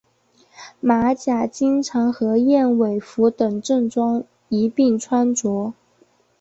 [0.79, 5.73] 马甲经常和燕尾服等正装一并穿着。